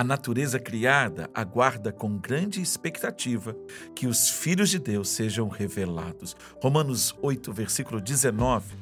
[0.00, 3.54] A natureza criada aguarda com grande expectativa
[3.94, 6.34] que os filhos de Deus sejam revelados.
[6.62, 8.74] Romanos 8, versículo 19.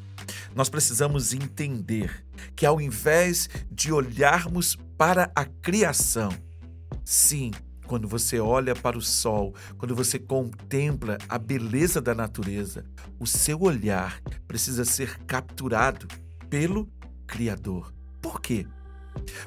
[0.54, 6.28] Nós precisamos entender que ao invés de olharmos para a criação,
[7.04, 7.50] sim,
[7.88, 12.84] quando você olha para o sol, quando você contempla a beleza da natureza,
[13.18, 16.06] o seu olhar precisa ser capturado
[16.48, 16.88] pelo
[17.26, 17.92] Criador.
[18.22, 18.68] Por quê?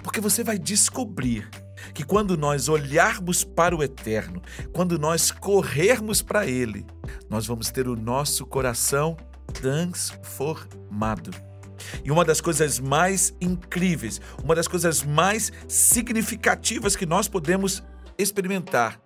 [0.03, 1.49] Porque você vai descobrir
[1.93, 6.85] que quando nós olharmos para o eterno, quando nós corrermos para ele,
[7.29, 9.17] nós vamos ter o nosso coração
[9.53, 11.31] transformado.
[12.03, 17.83] E uma das coisas mais incríveis, uma das coisas mais significativas que nós podemos
[18.17, 18.99] experimentar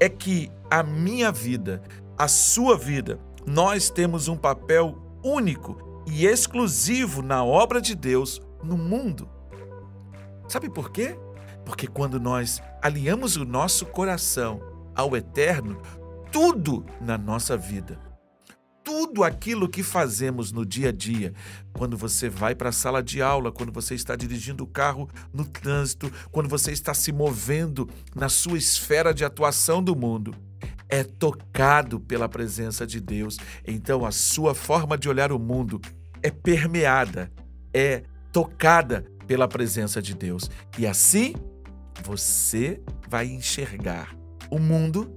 [0.00, 1.82] é que a minha vida,
[2.16, 8.76] a sua vida, nós temos um papel único e exclusivo na obra de Deus no
[8.76, 9.28] mundo.
[10.48, 11.16] Sabe por quê?
[11.64, 14.60] Porque quando nós alinhamos o nosso coração
[14.94, 15.80] ao eterno,
[16.30, 17.98] tudo na nossa vida,
[18.82, 21.32] tudo aquilo que fazemos no dia a dia,
[21.72, 25.46] quando você vai para a sala de aula, quando você está dirigindo o carro no
[25.46, 30.34] trânsito, quando você está se movendo na sua esfera de atuação do mundo,
[30.88, 33.38] é tocado pela presença de Deus.
[33.66, 35.80] Então a sua forma de olhar o mundo
[36.22, 37.32] é permeada,
[37.72, 40.50] é tocada pela presença de Deus.
[40.78, 41.34] E assim
[42.02, 44.14] você vai enxergar
[44.50, 45.12] o mundo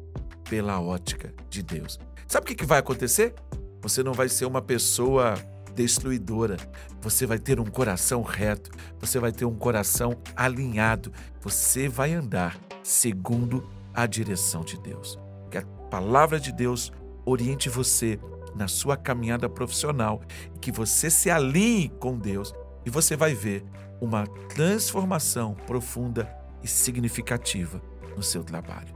[0.49, 1.99] pela ótica de Deus.
[2.27, 3.33] Sabe o que vai acontecer?
[3.81, 5.35] Você não vai ser uma pessoa
[5.73, 6.57] destruidora.
[7.01, 12.57] Você vai ter um coração reto, você vai ter um coração alinhado, você vai andar
[12.83, 15.19] segundo a direção de Deus.
[15.51, 16.91] Que a palavra de Deus
[17.25, 18.19] oriente você
[18.55, 20.21] na sua caminhada profissional
[20.55, 22.53] e que você se alinhe com Deus
[22.87, 23.65] e você vai ver
[23.99, 27.81] uma transformação profunda e significativa
[28.15, 28.95] no seu trabalho.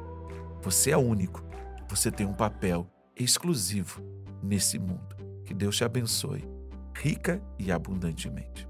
[0.61, 1.44] Você é único,
[1.89, 4.02] você tem um papel exclusivo
[4.42, 5.13] nesse mundo.
[5.44, 6.47] Que Deus te abençoe,
[6.96, 8.66] rica e abundantemente.